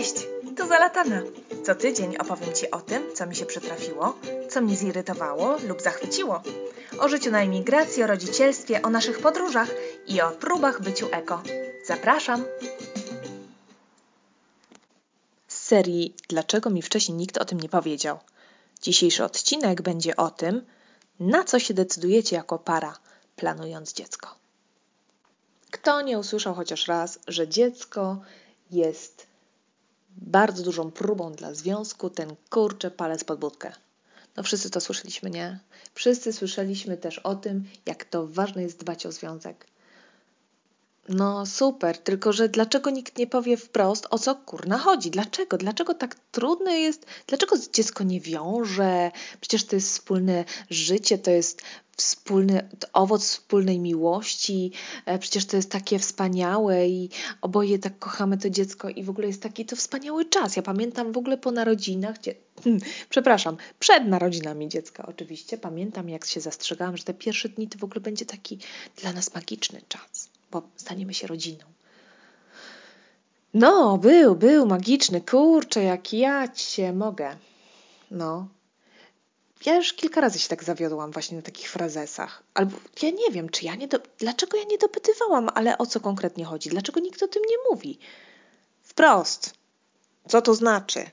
Cześć, 0.00 0.26
tu 0.56 0.66
Zalatana. 0.66 1.22
Co 1.66 1.74
tydzień 1.74 2.16
opowiem 2.16 2.54
Ci 2.54 2.70
o 2.70 2.80
tym, 2.80 3.02
co 3.14 3.26
mi 3.26 3.36
się 3.36 3.46
przytrafiło, 3.46 4.18
co 4.50 4.60
mnie 4.60 4.76
zirytowało 4.76 5.56
lub 5.68 5.82
zachwyciło. 5.82 6.42
O 6.98 7.08
życiu 7.08 7.30
na 7.30 7.42
emigracji, 7.42 8.02
o 8.02 8.06
rodzicielstwie, 8.06 8.82
o 8.82 8.90
naszych 8.90 9.18
podróżach 9.18 9.68
i 10.06 10.20
o 10.20 10.30
próbach 10.30 10.82
byciu 10.82 11.08
eko. 11.12 11.42
Zapraszam! 11.86 12.44
Z 15.48 15.56
serii 15.56 16.14
Dlaczego 16.28 16.70
mi 16.70 16.82
wcześniej 16.82 17.18
nikt 17.18 17.38
o 17.38 17.44
tym 17.44 17.60
nie 17.60 17.68
powiedział? 17.68 18.18
Dzisiejszy 18.82 19.24
odcinek 19.24 19.82
będzie 19.82 20.16
o 20.16 20.30
tym, 20.30 20.66
na 21.20 21.44
co 21.44 21.58
się 21.58 21.74
decydujecie 21.74 22.36
jako 22.36 22.58
para, 22.58 22.98
planując 23.36 23.92
dziecko. 23.92 24.34
Kto 25.70 26.02
nie 26.02 26.18
usłyszał 26.18 26.54
chociaż 26.54 26.88
raz, 26.88 27.18
że 27.28 27.48
dziecko 27.48 28.20
jest 28.70 29.29
bardzo 30.16 30.62
dużą 30.62 30.90
próbą 30.90 31.32
dla 31.32 31.54
związku, 31.54 32.10
ten 32.10 32.36
kurcze 32.50 32.90
palec 32.90 33.24
pod 33.24 33.40
budkę. 33.40 33.72
No 34.36 34.42
wszyscy 34.42 34.70
to 34.70 34.80
słyszeliśmy, 34.80 35.30
nie? 35.30 35.58
Wszyscy 35.94 36.32
słyszeliśmy 36.32 36.96
też 36.96 37.18
o 37.18 37.34
tym, 37.34 37.64
jak 37.86 38.04
to 38.04 38.26
ważne 38.26 38.62
jest 38.62 38.80
dbać 38.80 39.06
o 39.06 39.12
związek. 39.12 39.66
No 41.08 41.46
super, 41.46 41.98
tylko 41.98 42.32
że 42.32 42.48
dlaczego 42.48 42.90
nikt 42.90 43.18
nie 43.18 43.26
powie 43.26 43.56
wprost, 43.56 44.06
o 44.10 44.18
co 44.18 44.34
kurna 44.34 44.78
chodzi? 44.78 45.10
Dlaczego? 45.10 45.58
Dlaczego 45.58 45.94
tak 45.94 46.14
trudne 46.14 46.78
jest? 46.78 47.06
Dlaczego 47.26 47.56
dziecko 47.72 48.04
nie 48.04 48.20
wiąże? 48.20 49.10
Przecież 49.40 49.64
to 49.64 49.76
jest 49.76 49.88
wspólne 49.88 50.44
życie, 50.70 51.18
to 51.18 51.30
jest 51.30 51.62
wspólny 51.96 52.68
owoc 52.92 53.24
wspólnej 53.24 53.78
miłości. 53.78 54.72
E, 55.06 55.18
przecież 55.18 55.46
to 55.46 55.56
jest 55.56 55.70
takie 55.70 55.98
wspaniałe 55.98 56.88
i 56.88 57.10
oboje 57.40 57.78
tak 57.78 57.98
kochamy 57.98 58.38
to 58.38 58.50
dziecko 58.50 58.88
i 58.88 59.04
w 59.04 59.10
ogóle 59.10 59.26
jest 59.26 59.42
taki 59.42 59.66
to 59.66 59.76
wspaniały 59.76 60.24
czas. 60.24 60.56
Ja 60.56 60.62
pamiętam 60.62 61.12
w 61.12 61.18
ogóle 61.18 61.38
po 61.38 61.52
narodzinach, 61.52 62.18
gdzie, 62.18 62.34
hmm, 62.64 62.82
przepraszam, 63.08 63.56
przed 63.78 64.06
narodzinami 64.06 64.68
dziecka 64.68 65.06
oczywiście, 65.06 65.58
pamiętam 65.58 66.08
jak 66.08 66.26
się 66.26 66.40
zastrzegałam, 66.40 66.96
że 66.96 67.04
te 67.04 67.14
pierwsze 67.14 67.48
dni 67.48 67.68
to 67.68 67.78
w 67.78 67.84
ogóle 67.84 68.00
będzie 68.00 68.26
taki 68.26 68.58
dla 68.96 69.12
nas 69.12 69.34
magiczny 69.34 69.82
czas 69.88 70.29
bo 70.50 70.62
staniemy 70.76 71.14
się 71.14 71.26
rodziną. 71.26 71.64
No, 73.54 73.98
był, 73.98 74.36
był 74.36 74.66
magiczny, 74.66 75.20
kurczę, 75.20 75.82
jak 75.82 76.12
ja 76.12 76.48
cię 76.48 76.92
mogę. 76.92 77.36
No. 78.10 78.48
Ja 79.66 79.76
już 79.76 79.92
kilka 79.92 80.20
razy 80.20 80.38
się 80.38 80.48
tak 80.48 80.64
zawiodłam 80.64 81.10
właśnie 81.10 81.36
na 81.36 81.42
takich 81.42 81.70
frazesach. 81.70 82.42
Albo 82.54 82.76
ja 83.02 83.10
nie 83.10 83.30
wiem, 83.32 83.48
czy 83.48 83.64
ja 83.64 83.74
nie 83.74 83.88
do... 83.88 83.98
Dlaczego 84.18 84.56
ja 84.56 84.64
nie 84.64 84.78
dopytywałam, 84.78 85.48
ale 85.54 85.78
o 85.78 85.86
co 85.86 86.00
konkretnie 86.00 86.44
chodzi? 86.44 86.70
Dlaczego 86.70 87.00
nikt 87.00 87.22
o 87.22 87.28
tym 87.28 87.42
nie 87.50 87.56
mówi? 87.70 87.98
Wprost. 88.82 89.54
Co 90.28 90.42
to 90.42 90.54
znaczy? 90.54 91.04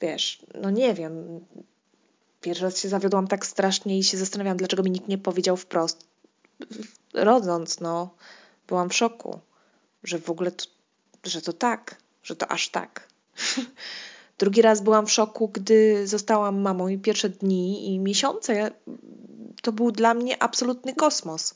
Wiesz, 0.00 0.42
no 0.54 0.70
nie 0.70 0.94
wiem. 0.94 1.40
Pierwszy 2.40 2.64
raz 2.64 2.78
się 2.80 2.88
zawiodłam 2.88 3.28
tak 3.28 3.46
strasznie 3.46 3.98
i 3.98 4.04
się 4.04 4.16
zastanawiałam, 4.16 4.56
dlaczego 4.56 4.82
mi 4.82 4.90
nikt 4.90 5.08
nie 5.08 5.18
powiedział 5.18 5.56
wprost. 5.56 6.06
Rodząc, 7.14 7.80
no 7.80 8.14
byłam 8.68 8.88
w 8.88 8.94
szoku, 8.94 9.40
że 10.04 10.18
w 10.18 10.30
ogóle 10.30 10.50
to, 10.50 10.64
że 11.24 11.42
to 11.42 11.52
tak, 11.52 11.96
że 12.22 12.36
to 12.36 12.48
aż 12.48 12.68
tak. 12.68 13.08
Drugi 14.38 14.62
raz 14.62 14.80
byłam 14.80 15.06
w 15.06 15.12
szoku, 15.12 15.48
gdy 15.48 16.06
zostałam 16.06 16.60
mamą 16.60 16.88
i 16.88 16.98
pierwsze 16.98 17.28
dni 17.28 17.94
i 17.94 17.98
miesiące 17.98 18.70
to 19.62 19.72
był 19.72 19.92
dla 19.92 20.14
mnie 20.14 20.42
absolutny 20.42 20.94
kosmos. 20.94 21.54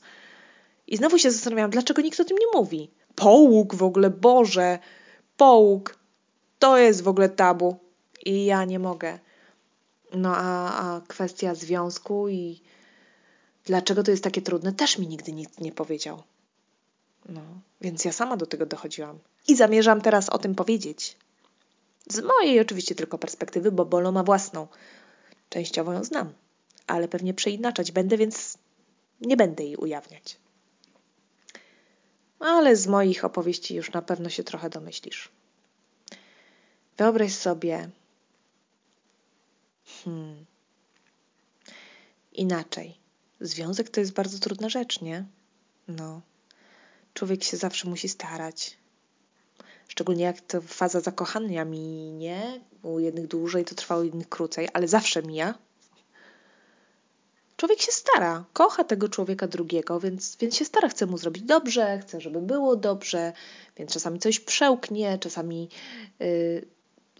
I 0.87 0.97
znowu 0.97 1.17
się 1.17 1.31
zastanawiałam, 1.31 1.71
dlaczego 1.71 2.01
nikt 2.01 2.19
o 2.19 2.25
tym 2.25 2.37
nie 2.37 2.59
mówi. 2.59 2.91
Połóg 3.15 3.75
w 3.75 3.83
ogóle, 3.83 4.09
Boże, 4.09 4.79
połóg, 5.37 5.99
to 6.59 6.77
jest 6.77 7.03
w 7.03 7.07
ogóle 7.07 7.29
tabu. 7.29 7.75
I 8.25 8.45
ja 8.45 8.65
nie 8.65 8.79
mogę. 8.79 9.19
No 10.13 10.35
a, 10.35 10.77
a 10.77 11.01
kwestia 11.07 11.55
związku 11.55 12.29
i 12.29 12.61
dlaczego 13.65 14.03
to 14.03 14.11
jest 14.11 14.23
takie 14.23 14.41
trudne, 14.41 14.73
też 14.73 14.97
mi 14.97 15.07
nigdy 15.07 15.33
nikt 15.33 15.61
nie 15.61 15.71
powiedział. 15.71 16.23
No, 17.29 17.41
więc 17.81 18.05
ja 18.05 18.11
sama 18.11 18.37
do 18.37 18.45
tego 18.45 18.65
dochodziłam. 18.65 19.19
I 19.47 19.55
zamierzam 19.55 20.01
teraz 20.01 20.29
o 20.29 20.37
tym 20.37 20.55
powiedzieć. 20.55 21.17
Z 22.09 22.19
mojej 22.19 22.59
oczywiście 22.59 22.95
tylko 22.95 23.17
perspektywy, 23.17 23.71
bo 23.71 23.85
Bolo 23.85 24.11
ma 24.11 24.23
własną. 24.23 24.67
Częściowo 25.49 25.93
ją 25.93 26.03
znam, 26.03 26.33
ale 26.87 27.07
pewnie 27.07 27.33
przeinaczać 27.33 27.91
będę, 27.91 28.17
więc 28.17 28.57
nie 29.21 29.37
będę 29.37 29.63
jej 29.63 29.75
ujawniać. 29.75 30.37
Ale 32.39 32.75
z 32.75 32.87
moich 32.87 33.25
opowieści 33.25 33.75
już 33.75 33.91
na 33.91 34.01
pewno 34.01 34.29
się 34.29 34.43
trochę 34.43 34.69
domyślisz. 34.69 35.31
Wyobraź 36.97 37.33
sobie. 37.33 37.89
Hmm. 40.03 40.45
Inaczej. 42.33 42.97
Związek 43.41 43.89
to 43.89 43.99
jest 43.99 44.13
bardzo 44.13 44.39
trudna 44.39 44.69
rzecz, 44.69 45.01
nie? 45.01 45.25
No, 45.87 46.21
człowiek 47.13 47.43
się 47.43 47.57
zawsze 47.57 47.89
musi 47.89 48.09
starać. 48.09 48.77
Szczególnie 49.87 50.23
jak 50.23 50.41
to 50.41 50.61
faza 50.61 50.99
zakochania 50.99 51.65
minie, 51.65 52.61
u 52.83 52.99
jednych 52.99 53.27
dłużej 53.27 53.65
to 53.65 53.75
trwa, 53.75 53.97
u 53.97 54.03
innych 54.03 54.29
krócej, 54.29 54.67
ale 54.73 54.87
zawsze 54.87 55.23
mija. 55.23 55.53
Człowiek 57.57 57.81
się 57.81 57.91
stara, 57.91 58.45
kocha 58.53 58.83
tego 58.83 59.09
człowieka 59.09 59.47
drugiego, 59.47 59.99
więc, 59.99 60.37
więc 60.37 60.55
się 60.55 60.65
stara, 60.65 60.89
chce 60.89 61.05
mu 61.05 61.17
zrobić 61.17 61.43
dobrze, 61.43 61.99
chce, 61.99 62.21
żeby 62.21 62.41
było 62.41 62.75
dobrze, 62.75 63.33
więc 63.77 63.93
czasami 63.93 64.19
coś 64.19 64.39
przełknie, 64.39 65.19
czasami 65.19 65.69
yy, 66.19 66.65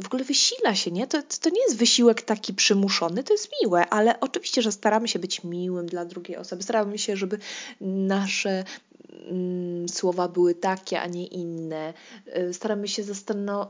w 0.02 0.06
ogóle 0.06 0.24
wysila 0.24 0.76
się, 0.76 0.92
nie? 0.92 1.08
To, 1.08 1.24
to 1.42 1.50
nie 1.50 1.62
jest 1.62 1.78
wysiłek 1.78 2.22
taki 2.22 2.54
przymuszony, 2.54 3.24
to 3.24 3.34
jest 3.34 3.50
miłe, 3.62 3.90
ale 3.90 4.20
oczywiście, 4.20 4.62
że 4.62 4.72
staramy 4.72 5.08
się 5.08 5.20
być 5.20 5.44
miłym 5.44 5.86
dla 5.86 6.06
drugiej 6.06 6.38
osoby, 6.38 6.64
staramy 6.64 6.98
się, 6.98 7.18
żeby 7.18 7.40
nasze 7.82 8.64
mm, 9.30 9.90
słowa 9.90 10.28
były 10.28 10.56
takie, 10.56 11.02
a 11.02 11.08
nie 11.08 11.28
inne. 11.28 11.94
Y, 12.38 12.54
staramy 12.54 12.88
się, 12.88 13.04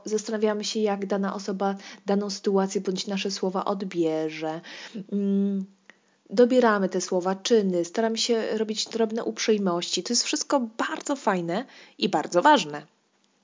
zastanawiamy 0.05 0.63
się, 0.63 0.79
jak 0.79 1.05
dana 1.05 1.35
osoba 1.35 1.75
daną 2.05 2.29
sytuację 2.29 2.81
bądź 2.81 3.07
nasze 3.07 3.31
słowa 3.31 3.65
odbierze. 3.65 4.61
Mm, 5.11 5.65
dobieramy 6.29 6.89
te 6.89 7.01
słowa, 7.01 7.35
czyny, 7.35 7.85
staramy 7.85 8.17
się 8.17 8.57
robić 8.57 8.85
drobne 8.85 9.23
uprzejmości. 9.23 10.03
To 10.03 10.13
jest 10.13 10.23
wszystko 10.23 10.67
bardzo 10.77 11.15
fajne 11.15 11.65
i 11.97 12.09
bardzo 12.09 12.41
ważne. 12.41 12.85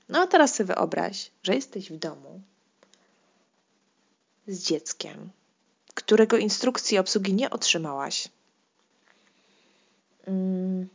No 0.10 0.20
a 0.20 0.28
teraz 0.28 0.56
sobie 0.56 0.68
wyobraź, 0.68 1.32
że 1.44 1.56
jesteś 1.56 1.92
w 1.92 1.98
domu 1.98 2.42
z 4.50 4.64
dzieckiem, 4.64 5.30
którego 5.94 6.38
instrukcji 6.38 6.98
obsługi 6.98 7.34
nie 7.34 7.50
otrzymałaś. 7.50 8.28
Mm. 10.28 10.88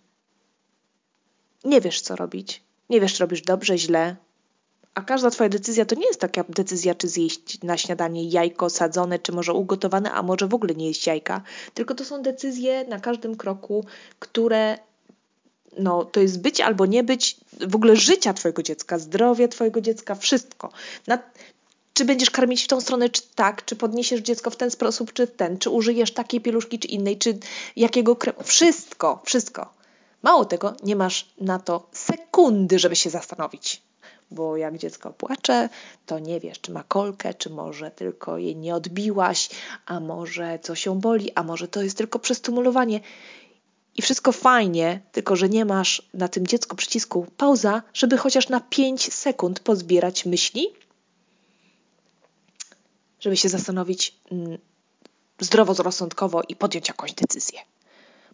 Nie 1.65 1.81
wiesz, 1.81 2.01
co 2.01 2.17
robić. 2.17 2.63
Nie 2.91 3.01
wiesz, 3.01 3.15
czy 3.15 3.21
robisz 3.21 3.43
dobrze, 3.43 3.79
źle. 3.79 4.17
A 4.95 5.03
każda 5.03 5.31
Twoja 5.31 5.51
decyzja 5.51 5.85
to 5.85 5.95
nie 5.95 6.07
jest 6.07 6.21
taka 6.21 6.45
decyzja, 6.49 6.95
czy 6.95 7.09
zjeść 7.09 7.63
na 7.63 7.77
śniadanie 7.77 8.29
jajko 8.29 8.71
sadzone, 8.71 9.19
czy 9.19 9.33
może 9.33 9.53
ugotowane, 9.53 10.13
a 10.13 10.23
może 10.23 10.49
w 10.49 10.55
ogóle 10.55 10.75
nie 10.75 10.87
jeść 10.87 11.07
jajka. 11.07 11.43
Tylko 11.75 11.95
to 11.95 12.05
są 12.05 12.23
decyzje 12.23 12.85
na 12.89 13.01
każdym 13.01 13.37
kroku, 13.37 13.85
które 14.19 14.79
no, 15.79 16.05
to 16.05 16.21
jest 16.21 16.41
być 16.41 16.61
albo 16.61 16.87
nie 16.87 17.05
być 17.05 17.37
w 17.69 17.77
ogóle 17.77 17.97
życia 17.97 18.35
Twojego 18.35 18.63
dziecka, 18.63 18.99
zdrowie 18.99 19.49
Twojego 19.49 19.81
dziecka, 19.81 20.15
wszystko. 20.15 20.73
Na, 21.07 21.19
czy 21.95 22.05
będziesz 22.05 22.31
karmić 22.31 22.65
w 22.65 22.67
tą 22.67 22.81
stronę, 22.81 23.09
czy 23.11 23.23
tak, 23.35 23.65
czy 23.65 23.77
podniesiesz 23.77 24.21
dziecko 24.21 24.51
w 24.51 24.57
ten 24.57 24.71
sposób, 24.71 25.13
czy 25.13 25.27
ten, 25.27 25.59
czy 25.59 25.71
użyjesz 25.71 26.13
takiej 26.13 26.41
pieluszki, 26.41 26.79
czy 26.79 26.89
innej, 26.89 27.19
czy 27.19 27.39
jakiego 27.77 28.17
kremu. 28.17 28.43
Wszystko, 28.43 29.23
wszystko. 29.25 29.75
Mało 30.23 30.45
tego, 30.45 30.75
nie 30.83 30.97
masz 30.97 31.29
na 31.41 31.59
to 31.59 31.87
sekundy, 31.93 32.79
żeby 32.79 32.97
się 32.97 33.11
zastanowić. 33.11 33.83
Bo 34.31 34.57
jak 34.57 34.79
dziecko 34.79 35.11
płacze, 35.11 35.69
to 36.07 36.19
nie 36.19 36.41
wiesz, 36.41 36.61
czy 36.61 36.73
ma 36.73 36.83
kolkę, 36.83 37.35
czy 37.35 37.51
może 37.51 37.91
tylko 37.91 38.39
jej 38.39 38.57
nie 38.57 38.75
odbiłaś, 38.75 39.49
a 39.87 40.01
może 40.01 40.59
coś 40.63 40.81
się 40.81 41.01
boli, 41.01 41.33
a 41.35 41.43
może 41.43 41.69
to 41.69 41.83
jest 41.83 41.99
tylko 41.99 42.19
przestymulowanie. 42.19 43.01
I 43.97 44.03
wszystko 44.03 44.33
fajnie, 44.33 45.01
tylko 45.13 45.37
że 45.37 45.49
nie 45.49 45.65
masz 45.65 46.03
na 46.15 46.29
tym 46.29 46.47
dziecku 46.47 46.77
przycisku 46.77 47.27
pauza, 47.37 47.83
żeby 47.93 48.17
chociaż 48.17 48.49
na 48.49 48.61
5 48.61 49.15
sekund 49.15 49.61
pozbierać 49.61 50.27
myśli 50.27 50.73
żeby 53.25 53.37
się 53.37 53.49
zastanowić 53.49 54.17
mm, 54.31 54.59
zdroworozsądkowo 55.41 56.43
i 56.49 56.57
podjąć 56.57 56.89
jakąś 56.89 57.13
decyzję. 57.13 57.61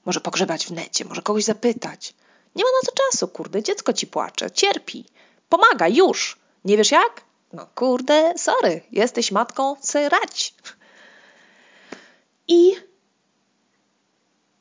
Może 0.04 0.20
pogrzebać 0.20 0.66
w 0.66 0.70
necie, 0.70 1.04
może 1.04 1.22
kogoś 1.22 1.44
zapytać. 1.44 2.14
Nie 2.56 2.64
ma 2.64 2.70
na 2.70 2.90
to 2.90 2.96
czasu, 2.96 3.28
kurde, 3.28 3.62
dziecko 3.62 3.92
ci 3.92 4.06
płacze, 4.06 4.50
cierpi. 4.50 5.04
Pomaga, 5.48 5.88
już. 5.88 6.38
Nie 6.64 6.76
wiesz 6.76 6.90
jak? 6.90 7.24
No 7.52 7.66
kurde, 7.74 8.34
sorry, 8.36 8.80
jesteś 8.92 9.32
matką, 9.32 9.76
syrać. 9.80 10.54
I 12.48 12.72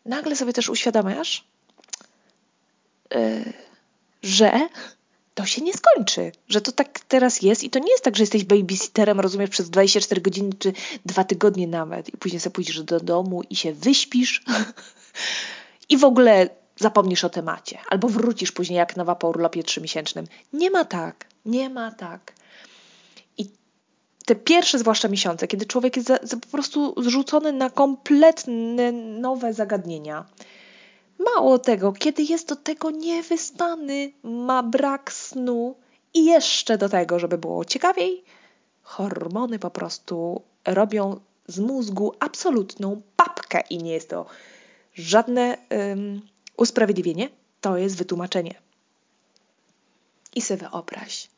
nagle 0.05 0.35
sobie 0.35 0.53
też 0.53 0.69
uświadamiasz, 0.69 1.47
yy, 3.11 3.53
że 4.23 4.69
to 5.39 5.45
się 5.45 5.61
nie 5.61 5.73
skończy, 5.73 6.31
że 6.47 6.61
to 6.61 6.71
tak 6.71 6.99
teraz 6.99 7.41
jest 7.41 7.63
i 7.63 7.69
to 7.69 7.79
nie 7.79 7.91
jest 7.91 8.03
tak, 8.03 8.17
że 8.17 8.23
jesteś 8.23 8.43
babysitterem, 8.43 9.19
rozumiesz, 9.19 9.49
przez 9.49 9.69
24 9.69 10.21
godziny 10.21 10.49
czy 10.59 10.73
dwa 11.05 11.23
tygodnie 11.23 11.67
nawet 11.67 12.13
i 12.13 12.17
później 12.17 12.39
sobie 12.39 12.53
pójdziesz 12.53 12.83
do 12.83 12.99
domu 12.99 13.41
i 13.49 13.55
się 13.55 13.73
wyśpisz 13.73 14.43
i 15.89 15.97
w 15.97 16.03
ogóle 16.03 16.49
zapomnisz 16.75 17.23
o 17.23 17.29
temacie 17.29 17.77
albo 17.89 18.09
wrócisz 18.09 18.51
później 18.51 18.77
jak 18.77 18.97
nowa 18.97 19.15
po 19.15 19.29
urlopie 19.29 19.63
trzymiesięcznym. 19.63 20.25
Nie 20.53 20.71
ma 20.71 20.85
tak, 20.85 21.25
nie 21.45 21.69
ma 21.69 21.91
tak. 21.91 22.33
I 23.37 23.49
te 24.25 24.35
pierwsze 24.35 24.79
zwłaszcza 24.79 25.07
miesiące, 25.07 25.47
kiedy 25.47 25.65
człowiek 25.65 25.95
jest 25.95 26.07
za, 26.07 26.19
za 26.23 26.37
po 26.37 26.47
prostu 26.47 27.03
zrzucony 27.03 27.53
na 27.53 27.69
kompletne 27.69 28.91
nowe 28.91 29.53
zagadnienia, 29.53 30.25
Mało 31.19 31.59
tego, 31.59 31.93
kiedy 31.93 32.23
jest 32.23 32.47
do 32.47 32.55
tego 32.55 32.91
niewyspany, 32.91 34.11
ma 34.23 34.63
brak 34.63 35.13
snu 35.13 35.75
i 36.13 36.25
jeszcze 36.25 36.77
do 36.77 36.89
tego, 36.89 37.19
żeby 37.19 37.37
było 37.37 37.65
ciekawiej, 37.65 38.23
hormony 38.83 39.59
po 39.59 39.71
prostu 39.71 40.41
robią 40.65 41.19
z 41.47 41.59
mózgu 41.59 42.13
absolutną 42.19 43.01
papkę 43.15 43.63
i 43.69 43.77
nie 43.77 43.91
jest 43.91 44.09
to 44.09 44.25
żadne 44.93 45.57
um, 45.69 46.21
usprawiedliwienie, 46.57 47.29
to 47.61 47.77
jest 47.77 47.97
wytłumaczenie. 47.97 48.55
I 50.35 50.41
sobie 50.41 50.59
wyobraź, 50.59 51.29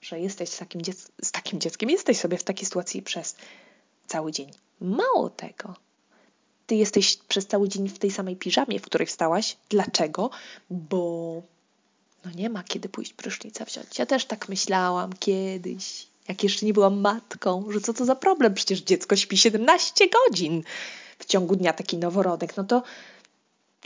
że 0.00 0.20
jesteś 0.20 0.48
z 0.48 0.58
takim, 0.58 0.80
z 1.22 1.32
takim 1.32 1.60
dzieckiem, 1.60 1.90
jesteś 1.90 2.18
sobie 2.18 2.38
w 2.38 2.44
takiej 2.44 2.66
sytuacji 2.66 3.02
przez 3.02 3.36
cały 4.06 4.32
dzień. 4.32 4.50
Mało 4.80 5.30
tego, 5.30 5.74
ty 6.70 6.76
jesteś 6.76 7.16
przez 7.16 7.46
cały 7.46 7.68
dzień 7.68 7.88
w 7.88 7.98
tej 7.98 8.10
samej 8.10 8.36
piżamie, 8.36 8.80
w 8.80 8.82
której 8.82 9.06
wstałaś. 9.06 9.56
Dlaczego? 9.68 10.30
Bo 10.70 11.42
no 12.24 12.30
nie 12.34 12.50
ma 12.50 12.62
kiedy 12.62 12.88
pójść 12.88 13.12
prysznica 13.12 13.64
wziąć. 13.64 13.98
Ja 13.98 14.06
też 14.06 14.24
tak 14.24 14.48
myślałam 14.48 15.12
kiedyś, 15.12 16.06
jak 16.28 16.42
jeszcze 16.42 16.66
nie 16.66 16.72
byłam 16.72 17.00
matką, 17.00 17.66
że 17.70 17.80
co 17.80 17.92
to 17.94 18.04
za 18.04 18.16
problem? 18.16 18.54
Przecież 18.54 18.80
dziecko 18.80 19.16
śpi 19.16 19.38
17 19.38 20.08
godzin 20.08 20.62
w 21.18 21.24
ciągu 21.24 21.56
dnia, 21.56 21.72
taki 21.72 21.98
noworodek. 21.98 22.56
No 22.56 22.64
to 22.64 22.82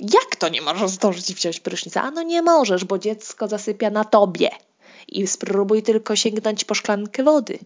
jak 0.00 0.36
to 0.38 0.48
nie 0.48 0.62
możesz 0.62 0.90
zdążyć 0.90 1.34
wziąć 1.34 1.60
prysznica? 1.60 2.02
A 2.02 2.10
no 2.10 2.22
nie 2.22 2.42
możesz, 2.42 2.84
bo 2.84 2.98
dziecko 2.98 3.48
zasypia 3.48 3.90
na 3.90 4.04
tobie. 4.04 4.50
I 5.08 5.26
spróbuj 5.26 5.82
tylko 5.82 6.16
sięgnąć 6.16 6.64
po 6.64 6.74
szklankę 6.74 7.22
wody. 7.22 7.58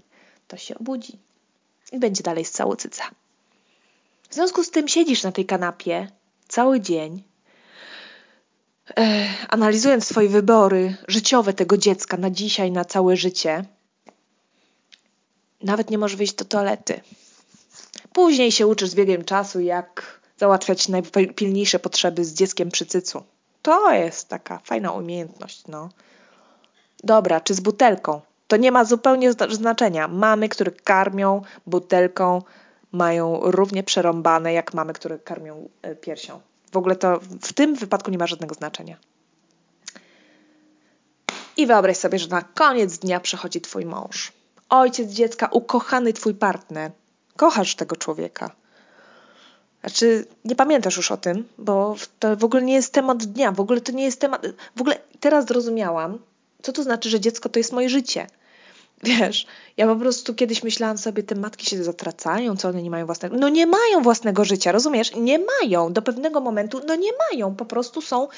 To 0.49 0.57
się 0.57 0.79
obudzi. 0.79 1.19
I 1.93 1.99
będzie 1.99 2.23
dalej 2.23 2.45
z 2.45 2.51
całocyca. 2.51 3.11
W 4.29 4.35
związku 4.35 4.65
z 4.65 4.71
tym 4.71 4.89
siedzisz 4.89 5.23
na 5.23 5.33
tej 5.33 5.47
kanapie 5.47 6.09
cały 6.49 6.81
dzień, 6.81 7.23
e, 8.99 9.29
analizując 9.49 10.07
swoje 10.07 10.29
wybory 10.29 10.97
życiowe 11.09 11.53
tego 11.53 11.77
dziecka 11.77 12.17
na 12.17 12.31
dzisiaj, 12.31 12.73
na 12.73 12.85
całe 12.85 13.17
życie. 13.17 13.65
Nawet 15.63 15.91
nie 15.91 15.99
możesz 15.99 16.17
wyjść 16.17 16.35
do 16.35 16.45
toalety. 16.45 17.01
Później 18.13 18.53
się 18.53 18.67
uczysz 18.67 18.89
z 18.89 18.95
biegiem 18.95 19.25
czasu, 19.25 19.61
jak 19.61 20.21
załatwiać 20.37 20.89
najpilniejsze 20.89 21.79
potrzeby 21.79 22.25
z 22.25 22.35
dzieckiem 22.35 22.71
przy 22.71 22.87
cycu. 22.87 23.23
To 23.63 23.93
jest 23.93 24.29
taka 24.29 24.59
fajna 24.59 24.93
umiejętność, 24.93 25.63
no. 25.69 25.89
Dobra, 27.05 27.41
czy 27.41 27.55
z 27.55 27.61
butelką? 27.61 28.21
To 28.49 28.57
nie 28.57 28.73
ma 28.73 28.85
zupełnie 28.85 29.33
znaczenia. 29.51 30.09
Mamy, 30.09 30.49
które 30.49 30.71
karmią 30.71 31.43
butelką 31.67 32.43
mają 32.93 33.41
równie 33.43 33.83
przerąbane 33.83 34.53
jak 34.53 34.75
mamy, 34.75 34.93
które 34.93 35.19
karmią 35.19 35.69
e, 35.83 35.97
piersią. 35.97 36.41
W 36.73 36.77
ogóle 36.77 36.97
to 36.97 37.21
w 37.21 37.53
tym 37.53 37.75
wypadku 37.75 38.11
nie 38.11 38.19
ma 38.19 38.27
żadnego 38.27 38.55
znaczenia. 38.55 38.97
I 41.57 41.67
wyobraź 41.67 41.97
sobie, 41.97 42.19
że 42.19 42.29
na 42.29 42.43
koniec 42.43 42.99
dnia 42.99 43.21
przychodzi 43.21 43.61
twój 43.61 43.87
mąż, 43.87 44.33
ojciec 44.69 45.11
dziecka, 45.11 45.49
ukochany 45.53 46.13
twój 46.13 46.35
partner. 46.35 46.93
Kochasz 47.37 47.75
tego 47.75 47.97
człowieka. 47.97 48.51
Znaczy, 49.81 50.27
nie 50.45 50.57
pamiętasz 50.57 50.97
już 50.97 51.11
o 51.13 51.17
tym, 51.17 51.49
bo 51.59 51.95
to 52.19 52.37
w 52.37 52.45
ogóle 52.45 52.63
nie 52.63 52.75
jest 52.75 52.93
temat 52.93 53.25
dnia, 53.25 53.53
w 53.53 53.61
ogóle 53.61 53.81
to 53.81 53.93
nie 53.93 54.05
jest 54.05 54.21
temat. 54.21 54.47
W 54.77 54.81
ogóle 54.81 54.99
teraz 55.21 55.47
zrozumiałam, 55.47 56.19
co 56.63 56.73
to 56.73 56.83
znaczy, 56.83 57.11
że 57.11 57.21
dziecko 57.21 57.49
to 57.49 57.59
jest 57.59 57.73
moje 57.73 57.89
życie. 57.89 58.27
Wiesz, 59.03 59.47
ja 59.77 59.87
po 59.87 59.97
prostu 59.97 60.35
kiedyś 60.35 60.63
myślałam 60.63 60.99
sobie, 60.99 61.23
te 61.23 61.35
matki 61.35 61.67
się 61.67 61.85
zatracają, 61.85 62.57
co 62.57 62.69
one 62.69 62.83
nie 62.83 62.91
mają 62.91 63.07
własnego. 63.07 63.37
No 63.37 63.49
nie 63.49 63.67
mają 63.67 64.03
własnego 64.03 64.45
życia, 64.45 64.73
rozumiesz? 64.73 65.17
Nie 65.17 65.39
mają 65.39 65.93
do 65.93 66.03
pewnego 66.03 66.41
momentu, 66.41 66.81
no 66.87 66.95
nie 66.95 67.11
mają, 67.31 67.55
po 67.55 67.65
prostu 67.65 68.03
są 68.03 68.29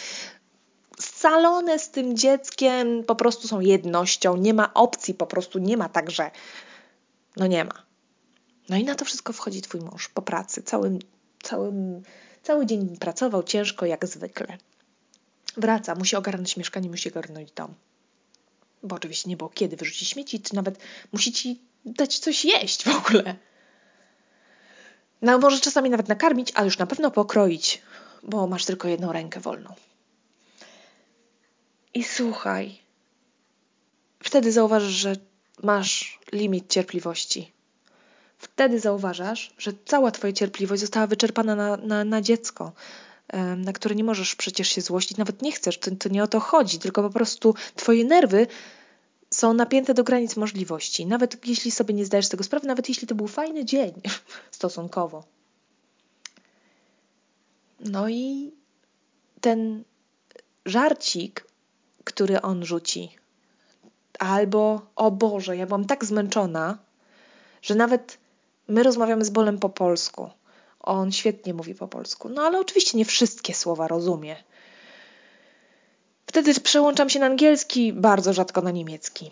scalone 0.99 1.79
z 1.79 1.91
tym 1.91 2.17
dzieckiem, 2.17 3.05
po 3.05 3.17
prostu 3.17 3.49
są 3.49 3.61
jednością, 3.61 4.37
nie 4.37 4.55
ma 4.55 4.75
opcji, 4.75 5.15
po 5.15 5.27
prostu 5.27 5.59
nie 5.59 5.77
ma 5.77 5.89
także. 5.89 6.31
No 7.37 7.47
nie 7.47 7.65
ma. 7.65 7.83
No 8.69 8.77
i 8.77 8.85
na 8.85 8.95
to 8.95 9.05
wszystko 9.05 9.33
wchodzi 9.33 9.63
twój 9.63 9.81
mąż 9.81 10.09
po 10.09 10.23
pracy, 10.23 10.63
całym, 10.63 10.99
całym, 11.43 12.03
cały 12.43 12.67
dzień 12.67 12.97
pracował 12.97 13.43
ciężko 13.43 13.87
jak 13.87 14.07
zwykle. 14.07 14.59
Wraca, 15.57 15.95
musi 15.95 16.17
ogarnąć 16.17 16.57
mieszkanie, 16.57 16.91
musi 16.91 17.09
ogarnąć 17.09 17.53
dom 17.53 17.75
bo 18.83 18.97
oczywiście 18.97 19.31
nie 19.31 19.37
było 19.37 19.51
kiedy 19.51 19.77
wyrzucić 19.77 20.09
śmieci, 20.09 20.41
czy 20.41 20.55
nawet 20.55 20.79
musi 21.13 21.33
ci 21.33 21.61
dać 21.85 22.19
coś 22.19 22.45
jeść 22.45 22.85
w 22.85 22.97
ogóle. 22.97 23.37
No 25.23 25.39
może 25.39 25.61
czasami 25.61 25.91
nawet 25.91 26.09
nakarmić, 26.09 26.53
ale 26.55 26.65
już 26.65 26.79
na 26.79 26.87
pewno 26.87 27.11
pokroić, 27.11 27.83
bo 28.23 28.47
masz 28.47 28.65
tylko 28.65 28.89
jedną 28.89 29.13
rękę 29.13 29.41
wolną. 29.41 29.75
I 31.95 32.05
słuchaj, 32.05 32.79
wtedy 34.23 34.53
zauważysz, 34.53 34.93
że 34.93 35.17
masz 35.63 36.19
limit 36.33 36.73
cierpliwości. 36.73 37.53
Wtedy 38.39 38.81
zauważasz, 38.81 39.55
że 39.59 39.73
cała 39.85 40.11
Twoja 40.11 40.33
cierpliwość 40.33 40.81
została 40.81 41.07
wyczerpana 41.07 41.57
na, 41.57 41.77
na, 41.77 42.05
na 42.05 42.21
dziecko, 42.21 42.73
na 43.57 43.73
które 43.73 43.95
nie 43.95 44.05
możesz 44.05 44.35
przecież 44.35 44.69
się 44.69 44.81
złościć, 44.81 45.19
nawet 45.19 45.43
nie 45.43 45.53
chcesz, 45.53 45.79
to, 45.79 45.91
to 45.97 46.09
nie 46.09 46.23
o 46.23 46.27
to 46.27 46.41
chodzi, 46.41 46.79
tylko 46.79 47.03
po 47.03 47.11
prostu 47.11 47.55
twoje 47.77 48.05
nerwy 48.05 48.47
są 49.31 49.53
napięte 49.53 49.95
do 49.95 50.05
granic 50.05 50.37
możliwości. 50.37 51.07
Nawet 51.07 51.47
jeśli 51.47 51.71
sobie 51.71 51.95
nie 51.95 52.05
zdajesz 52.05 52.29
tego 52.29 52.45
sprawy, 52.45 52.67
nawet 52.67 52.89
jeśli 52.89 53.09
to 53.09 53.15
był 53.15 53.29
fajny 53.29 53.65
dzień 53.65 53.93
stosunkowo. 54.51 55.25
No 57.81 58.09
i 58.09 58.53
ten 59.41 59.85
żarcik, 60.67 61.47
który 62.05 62.43
on 62.43 62.65
rzuci, 62.65 63.17
albo 64.19 64.87
o 64.97 65.11
Boże, 65.11 65.57
ja 65.57 65.67
byłam 65.67 65.85
tak 65.85 66.05
zmęczona, 66.05 66.79
że 67.63 67.75
nawet 67.75 68.19
my 68.69 68.83
rozmawiamy 68.83 69.25
z 69.25 69.31
Bolem 69.31 69.59
po 69.59 69.69
polsku. 69.69 70.31
On 70.81 71.13
świetnie 71.13 71.55
mówi 71.55 71.75
po 71.75 71.89
polsku. 71.89 72.29
No 72.29 72.43
ale 72.43 72.61
oczywiście 72.61 72.99
nie 72.99 73.05
wszystkie 73.05 73.55
słowa 73.55 73.89
rozumie. 73.89 74.37
Wtedy 76.27 76.55
przełączam 76.55 77.11
się 77.11 77.19
na 77.21 77.27
angielski, 77.27 77.93
bardzo 77.93 78.33
rzadko 78.33 78.63
na 78.63 78.71
niemiecki. 78.71 79.31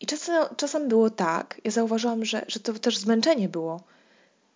I 0.00 0.06
czasem, 0.06 0.44
czasem 0.56 0.88
było 0.88 1.10
tak, 1.10 1.60
ja 1.64 1.70
zauważyłam, 1.70 2.24
że, 2.24 2.44
że 2.48 2.60
to 2.60 2.72
też 2.72 2.98
zmęczenie 2.98 3.48
było, 3.48 3.80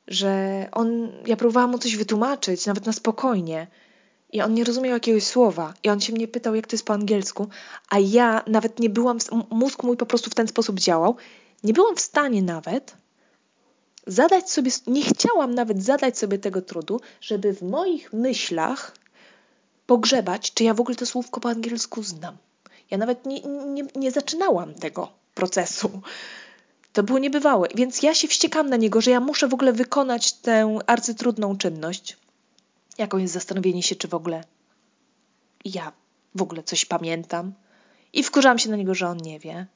że 0.09 0.69
on, 0.73 1.13
ja 1.27 1.37
próbowałam 1.37 1.71
mu 1.71 1.79
coś 1.79 1.97
wytłumaczyć, 1.97 2.67
nawet 2.67 2.87
na 2.87 2.93
spokojnie, 2.93 3.67
i 4.33 4.43
on 4.43 4.55
nie 4.55 4.65
rozumiał 4.65 4.95
jakiegoś 4.95 5.25
słowa, 5.25 5.75
i 5.85 5.89
on 5.89 6.01
się 6.01 6.13
mnie 6.13 6.29
pytał, 6.29 6.55
jak 6.55 6.67
to 6.67 6.75
jest 6.75 6.87
po 6.87 6.93
angielsku, 6.93 7.49
a 7.89 7.99
ja 7.99 8.43
nawet 8.47 8.79
nie 8.79 8.91
byłam, 8.91 9.19
mózg 9.51 9.83
mój 9.83 9.97
po 9.97 10.07
prostu 10.07 10.31
w 10.31 10.35
ten 10.35 10.49
sposób 10.49 10.81
działał, 10.81 11.17
nie 11.65 11.73
byłam 11.73 11.97
w 11.97 12.01
stanie 12.01 12.43
nawet 12.43 13.00
zadać 14.07 14.51
sobie, 14.51 14.71
nie 14.87 15.03
chciałam 15.03 15.55
nawet 15.55 15.83
zadać 15.83 16.19
sobie 16.19 16.39
tego 16.39 16.63
trudu, 16.63 17.01
żeby 17.21 17.55
w 17.55 17.63
moich 17.63 18.13
myślach 18.13 18.97
pogrzebać, 19.87 20.55
czy 20.55 20.65
ja 20.65 20.75
w 20.75 20.81
ogóle 20.81 20.97
to 20.97 21.07
słówko 21.07 21.41
po 21.41 21.49
angielsku 21.49 22.03
znam. 22.03 22.37
Ja 22.91 22.99
nawet 22.99 23.27
nie, 23.27 23.41
nie, 23.41 23.85
nie 23.97 24.11
zaczynałam 24.11 24.75
tego 24.75 25.13
procesu. 25.35 26.01
To 26.93 27.03
było 27.03 27.19
niebywałe. 27.19 27.69
Więc 27.75 28.03
ja 28.03 28.15
się 28.15 28.29
wściekam 28.29 28.71
na 28.71 28.77
niego, 28.77 29.01
że 29.01 29.11
ja 29.11 29.21
muszę 29.21 29.49
w 29.49 29.55
ogóle 29.55 29.73
wykonać 29.73 30.33
tę 30.33 30.79
arcytrudną 30.87 31.57
czynność, 31.57 32.17
jaką 32.99 33.19
jest 33.19 33.35
zastanowienie 33.35 33.83
się, 33.83 33.97
czy 33.97 34.09
w 34.09 34.15
ogóle 34.15 34.45
ja 35.65 35.93
w 36.35 36.43
ogóle 36.43 36.63
coś 36.63 36.85
pamiętam. 36.85 37.53
I 38.13 38.23
wkurzam 38.23 38.59
się 38.59 38.71
na 38.71 38.77
niego, 38.77 38.95
że 38.95 39.09
on 39.09 39.17
nie 39.17 39.39
wie. 39.39 39.67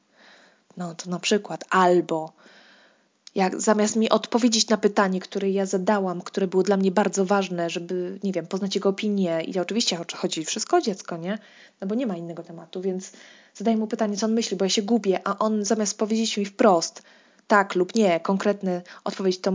No 0.77 0.95
to 0.95 1.11
na 1.11 1.19
przykład 1.19 1.65
albo 1.71 2.33
jak 3.35 3.61
zamiast 3.61 3.97
mi 3.97 4.11
odpowiedzieć 4.11 4.69
na 4.69 4.77
pytanie, 4.77 5.21
które 5.21 5.51
ja 5.51 5.67
zadałam, 5.67 6.23
które 6.23 6.47
było 6.47 6.63
dla 6.63 6.77
mnie 6.77 6.91
bardzo 6.91 7.25
ważne, 7.25 7.71
żeby, 7.71 8.19
nie 8.23 8.33
wiem, 8.33 8.47
poznać 8.47 8.75
jego 8.75 8.89
opinię 8.89 9.43
i 9.47 9.59
oczywiście 9.59 9.99
chodzi 10.17 10.45
wszystko 10.45 10.77
o 10.77 10.81
dziecko, 10.81 11.17
nie? 11.17 11.39
No 11.81 11.87
bo 11.87 11.95
nie 11.95 12.07
ma 12.07 12.17
innego 12.17 12.43
tematu, 12.43 12.81
więc 12.81 13.13
zadaję 13.55 13.77
mu 13.77 13.87
pytanie, 13.87 14.17
co 14.17 14.27
on 14.27 14.33
myśli, 14.33 14.57
bo 14.57 14.65
ja 14.65 14.69
się 14.69 14.83
gubię, 14.83 15.21
a 15.25 15.39
on 15.39 15.65
zamiast 15.65 15.99
powiedzieć 15.99 16.37
mi 16.37 16.45
wprost 16.45 17.03
tak 17.47 17.75
lub 17.75 17.95
nie, 17.95 18.21
konkretny 18.21 18.83
odpowiedź, 19.05 19.41
to 19.41 19.53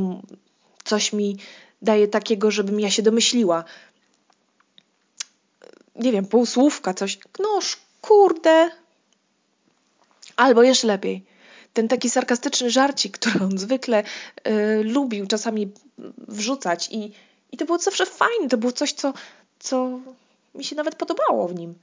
coś 0.83 1.13
mi 1.13 1.37
daje 1.81 2.07
takiego, 2.07 2.51
żebym 2.51 2.79
ja 2.79 2.91
się 2.91 3.01
domyśliła. 3.01 3.63
Nie 5.95 6.11
wiem, 6.11 6.25
półsłówka, 6.25 6.93
coś. 6.93 7.19
No, 7.39 7.59
kurde. 8.01 8.69
Albo 10.35 10.63
jeszcze 10.63 10.87
lepiej, 10.87 11.25
ten 11.79 11.87
taki 11.87 12.09
sarkastyczny 12.09 12.69
żarcik, 12.69 13.17
który 13.17 13.45
on 13.45 13.57
zwykle 13.57 14.03
y, 14.03 14.83
lubił 14.83 15.27
czasami 15.27 15.71
wrzucać 16.27 16.89
i, 16.91 17.11
i 17.51 17.57
to 17.57 17.65
było 17.65 17.77
zawsze 17.77 18.05
fajne, 18.05 18.49
to 18.49 18.57
było 18.57 18.71
coś, 18.71 18.93
co, 18.93 19.13
co 19.59 19.99
mi 20.55 20.63
się 20.63 20.75
nawet 20.75 20.95
podobało 20.95 21.47
w 21.47 21.55
nim. 21.55 21.75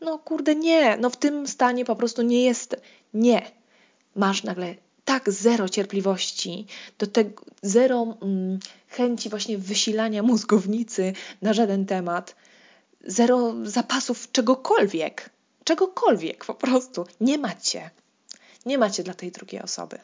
No 0.00 0.18
kurde, 0.18 0.54
nie, 0.54 0.96
no 0.96 1.10
w 1.10 1.16
tym 1.16 1.46
stanie 1.48 1.84
po 1.84 1.96
prostu 1.96 2.22
nie 2.22 2.44
jest, 2.44 2.76
nie. 3.14 3.50
Masz 4.16 4.42
nagle 4.42 4.74
tak 5.04 5.30
zero 5.30 5.68
cierpliwości, 5.68 6.66
do 6.98 7.06
tego 7.06 7.42
zero 7.62 8.16
mm, 8.22 8.58
chęci 8.88 9.30
właśnie 9.30 9.58
wysilania 9.58 10.22
mózgownicy 10.22 11.12
na 11.42 11.52
żaden 11.52 11.86
temat, 11.86 12.34
zero 13.04 13.54
zapasów 13.62 14.32
czegokolwiek, 14.32 15.30
czegokolwiek 15.64 16.44
po 16.44 16.54
prostu. 16.54 17.06
Nie 17.20 17.38
macie. 17.38 17.90
Nie 18.66 18.78
macie 18.78 19.02
dla 19.02 19.14
tej 19.14 19.32
drugiej 19.32 19.62
osoby. 19.62 19.98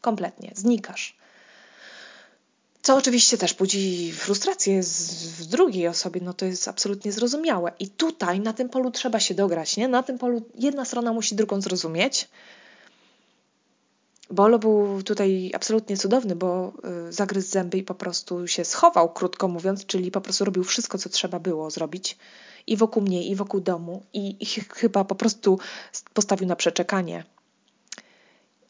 Kompletnie. 0.00 0.52
Znikasz. 0.54 1.16
Co 2.82 2.96
oczywiście 2.96 3.38
też 3.38 3.54
budzi 3.54 4.12
frustrację 4.12 4.82
w 5.38 5.46
drugiej 5.46 5.88
osobie, 5.88 6.20
no 6.24 6.34
to 6.34 6.44
jest 6.44 6.68
absolutnie 6.68 7.12
zrozumiałe. 7.12 7.72
I 7.78 7.88
tutaj 7.88 8.40
na 8.40 8.52
tym 8.52 8.68
polu 8.68 8.90
trzeba 8.90 9.20
się 9.20 9.34
dograć, 9.34 9.76
nie? 9.76 9.88
Na 9.88 10.02
tym 10.02 10.18
polu 10.18 10.42
jedna 10.54 10.84
strona 10.84 11.12
musi 11.12 11.34
drugą 11.34 11.60
zrozumieć. 11.60 12.28
Bolo 14.30 14.58
był 14.58 15.02
tutaj 15.02 15.50
absolutnie 15.54 15.96
cudowny, 15.96 16.36
bo 16.36 16.72
y, 17.08 17.12
zagryzł 17.12 17.50
zęby 17.50 17.78
i 17.78 17.82
po 17.82 17.94
prostu 17.94 18.46
się 18.46 18.64
schował, 18.64 19.12
krótko 19.12 19.48
mówiąc, 19.48 19.86
czyli 19.86 20.10
po 20.10 20.20
prostu 20.20 20.44
robił 20.44 20.64
wszystko, 20.64 20.98
co 20.98 21.08
trzeba 21.08 21.38
było 21.38 21.70
zrobić 21.70 22.18
i 22.66 22.76
wokół 22.76 23.02
mnie, 23.02 23.24
i 23.24 23.36
wokół 23.36 23.60
domu, 23.60 24.02
i, 24.12 24.36
i 24.40 24.46
chyba 24.74 25.04
po 25.04 25.14
prostu 25.14 25.58
postawił 26.14 26.48
na 26.48 26.56
przeczekanie. 26.56 27.24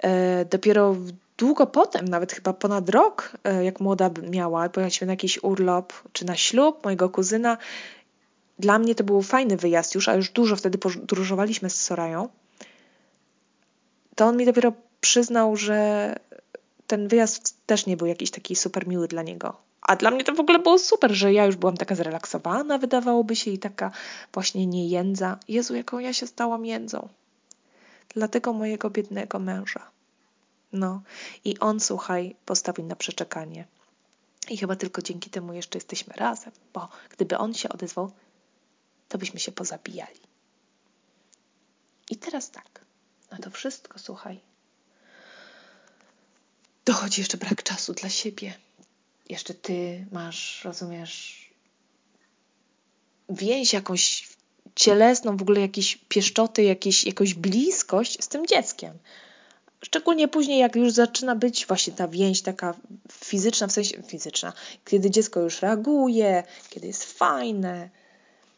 E, 0.02 0.44
dopiero 0.44 0.96
długo 1.38 1.66
potem, 1.66 2.08
nawet 2.08 2.32
chyba 2.32 2.52
ponad 2.52 2.88
rok, 2.88 3.32
e, 3.44 3.64
jak 3.64 3.80
młoda 3.80 4.10
miała, 4.30 4.68
pojechaliśmy 4.68 5.06
na 5.06 5.12
jakiś 5.12 5.42
urlop 5.42 5.92
czy 6.12 6.24
na 6.24 6.36
ślub 6.36 6.84
mojego 6.84 7.08
kuzyna. 7.08 7.58
Dla 8.58 8.78
mnie 8.78 8.94
to 8.94 9.04
był 9.04 9.22
fajny 9.22 9.56
wyjazd 9.56 9.94
już, 9.94 10.08
a 10.08 10.14
już 10.14 10.30
dużo 10.30 10.56
wtedy 10.56 10.78
podróżowaliśmy 10.78 11.70
z 11.70 11.80
Sorają. 11.80 12.28
To 14.14 14.26
on 14.26 14.36
mi 14.36 14.46
dopiero 14.46 14.72
przyznał, 15.00 15.56
że 15.56 16.14
ten 16.86 17.08
wyjazd 17.08 17.56
też 17.66 17.86
nie 17.86 17.96
był 17.96 18.06
jakiś 18.06 18.30
taki 18.30 18.56
super 18.56 18.88
miły 18.88 19.08
dla 19.08 19.22
niego. 19.22 19.56
A 19.82 19.96
dla 19.96 20.10
mnie 20.10 20.24
to 20.24 20.34
w 20.34 20.40
ogóle 20.40 20.58
było 20.58 20.78
super, 20.78 21.12
że 21.12 21.32
ja 21.32 21.46
już 21.46 21.56
byłam 21.56 21.76
taka 21.76 21.94
zrelaksowana, 21.94 22.78
wydawałoby 22.78 23.36
się, 23.36 23.50
i 23.50 23.58
taka 23.58 23.90
właśnie 24.34 24.66
niejędza. 24.66 25.38
Jezu, 25.48 25.74
jaką 25.74 25.98
ja 25.98 26.12
się 26.12 26.26
stałam 26.26 26.66
jędzą 26.66 27.08
dla 28.18 28.28
tego 28.28 28.52
mojego 28.52 28.90
biednego 28.90 29.38
męża. 29.38 29.90
No 30.72 31.02
i 31.44 31.58
on, 31.58 31.80
słuchaj, 31.80 32.36
postawił 32.46 32.86
na 32.86 32.96
przeczekanie. 32.96 33.66
I 34.50 34.56
chyba 34.58 34.76
tylko 34.76 35.02
dzięki 35.02 35.30
temu 35.30 35.52
jeszcze 35.52 35.78
jesteśmy 35.78 36.14
razem, 36.14 36.52
bo 36.72 36.88
gdyby 37.10 37.38
on 37.38 37.54
się 37.54 37.68
odezwał, 37.68 38.12
to 39.08 39.18
byśmy 39.18 39.40
się 39.40 39.52
pozabijali. 39.52 40.20
I 42.10 42.16
teraz 42.16 42.50
tak, 42.50 42.84
na 43.30 43.38
to 43.38 43.50
wszystko, 43.50 43.98
słuchaj, 43.98 44.40
dochodzi 46.84 47.20
jeszcze 47.20 47.38
brak 47.38 47.62
czasu 47.62 47.92
dla 47.92 48.08
siebie. 48.08 48.54
Jeszcze 49.28 49.54
ty 49.54 50.06
masz, 50.12 50.64
rozumiesz, 50.64 51.48
więź 53.28 53.72
jakąś 53.72 54.27
cielesną, 54.78 55.36
w 55.36 55.42
ogóle 55.42 55.60
jakieś 55.60 55.96
pieszczoty, 56.08 56.62
jakieś, 56.62 57.04
jakąś 57.04 57.34
bliskość 57.34 58.24
z 58.24 58.28
tym 58.28 58.46
dzieckiem. 58.46 58.98
Szczególnie 59.82 60.28
później, 60.28 60.58
jak 60.58 60.76
już 60.76 60.92
zaczyna 60.92 61.34
być 61.34 61.66
właśnie 61.66 61.92
ta 61.92 62.08
więź 62.08 62.42
taka 62.42 62.74
fizyczna, 63.12 63.66
w 63.66 63.72
sensie 63.72 64.02
fizyczna, 64.02 64.52
kiedy 64.84 65.10
dziecko 65.10 65.40
już 65.40 65.62
reaguje, 65.62 66.42
kiedy 66.70 66.86
jest 66.86 67.04
fajne, 67.04 67.90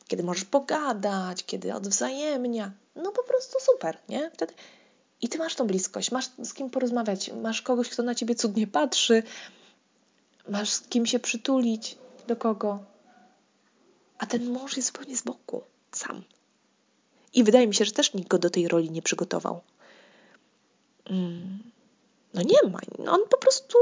kiedy 0.08 0.22
możesz 0.22 0.44
pogadać, 0.44 1.44
kiedy 1.44 1.74
odwzajemnia. 1.74 2.72
No 2.96 3.12
po 3.12 3.22
prostu 3.22 3.58
super, 3.60 3.98
nie? 4.08 4.30
Wtedy... 4.34 4.54
I 5.22 5.28
ty 5.28 5.38
masz 5.38 5.54
tą 5.54 5.66
bliskość, 5.66 6.10
masz 6.10 6.30
z 6.42 6.54
kim 6.54 6.70
porozmawiać, 6.70 7.30
masz 7.42 7.62
kogoś, 7.62 7.88
kto 7.88 8.02
na 8.02 8.14
ciebie 8.14 8.34
cudnie 8.34 8.66
patrzy, 8.66 9.22
masz 10.48 10.70
z 10.70 10.80
kim 10.80 11.06
się 11.06 11.18
przytulić, 11.18 11.98
do 12.28 12.36
kogo. 12.36 12.78
A 14.18 14.26
ten 14.26 14.50
mąż 14.50 14.76
jest 14.76 14.88
zupełnie 14.88 15.16
z 15.16 15.22
boku 15.22 15.62
sam. 15.92 16.22
I 17.34 17.44
wydaje 17.44 17.66
mi 17.66 17.74
się, 17.74 17.84
że 17.84 17.92
też 17.92 18.14
nikt 18.14 18.28
go 18.28 18.38
do 18.38 18.50
tej 18.50 18.68
roli 18.68 18.90
nie 18.90 19.02
przygotował. 19.02 19.60
Mm. 21.04 21.58
No 22.34 22.42
nie 22.42 22.70
ma. 22.70 22.78
No 22.98 23.12
on 23.12 23.20
po 23.30 23.38
prostu 23.38 23.78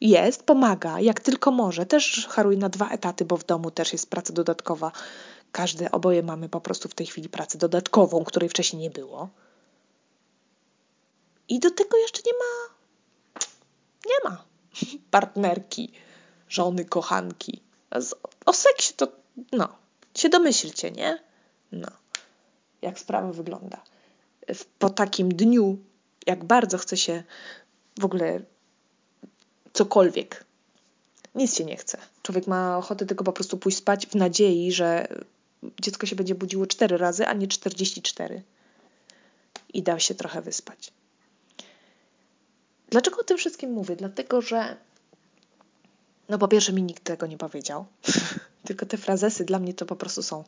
jest, 0.00 0.42
pomaga, 0.42 1.00
jak 1.00 1.20
tylko 1.20 1.50
może. 1.50 1.86
Też 1.86 2.26
haruje 2.30 2.58
na 2.58 2.68
dwa 2.68 2.88
etaty, 2.88 3.24
bo 3.24 3.36
w 3.36 3.46
domu 3.46 3.70
też 3.70 3.92
jest 3.92 4.10
praca 4.10 4.32
dodatkowa. 4.32 4.92
Każdy, 5.52 5.90
oboje 5.90 6.22
mamy 6.22 6.48
po 6.48 6.60
prostu 6.60 6.88
w 6.88 6.94
tej 6.94 7.06
chwili 7.06 7.28
pracę 7.28 7.58
dodatkową, 7.58 8.24
której 8.24 8.48
wcześniej 8.48 8.82
nie 8.82 8.90
było. 8.90 9.28
I 11.48 11.60
do 11.60 11.70
tego 11.70 11.96
jeszcze 11.96 12.22
nie 12.26 12.32
ma. 12.32 12.74
Nie 14.06 14.30
ma 14.30 14.44
partnerki, 15.10 15.92
żony, 16.48 16.84
kochanki. 16.84 17.62
O 18.46 18.52
seksie 18.52 18.94
to, 18.94 19.08
no, 19.52 19.68
się 20.14 20.28
domyślcie, 20.28 20.90
nie? 20.90 21.27
No, 21.72 21.88
jak 22.82 22.98
sprawa 22.98 23.32
wygląda. 23.32 23.82
Po 24.78 24.90
takim 24.90 25.28
dniu, 25.28 25.78
jak 26.26 26.44
bardzo 26.44 26.78
chce 26.78 26.96
się 26.96 27.22
w 28.00 28.04
ogóle 28.04 28.40
cokolwiek. 29.72 30.44
Nic 31.34 31.56
się 31.56 31.64
nie 31.64 31.76
chce. 31.76 31.98
Człowiek 32.22 32.46
ma 32.46 32.78
ochotę 32.78 33.06
tylko 33.06 33.24
po 33.24 33.32
prostu 33.32 33.58
pójść 33.58 33.78
spać 33.78 34.06
w 34.06 34.14
nadziei, 34.14 34.72
że 34.72 35.08
dziecko 35.82 36.06
się 36.06 36.16
będzie 36.16 36.34
budziło 36.34 36.66
cztery 36.66 36.98
razy, 36.98 37.26
a 37.26 37.32
nie 37.32 37.48
44. 37.48 38.42
I 39.74 39.82
da 39.82 39.98
się 39.98 40.14
trochę 40.14 40.42
wyspać. 40.42 40.92
Dlaczego 42.90 43.20
o 43.20 43.24
tym 43.24 43.38
wszystkim 43.38 43.72
mówię? 43.72 43.96
Dlatego, 43.96 44.42
że 44.42 44.76
no 46.28 46.38
po 46.38 46.48
pierwsze 46.48 46.72
mi 46.72 46.82
nikt 46.82 47.04
tego 47.04 47.26
nie 47.26 47.38
powiedział. 47.38 47.86
tylko 48.66 48.86
te 48.86 48.96
frazesy 48.96 49.44
dla 49.44 49.58
mnie 49.58 49.74
to 49.74 49.86
po 49.86 49.96
prostu 49.96 50.22
są 50.22 50.44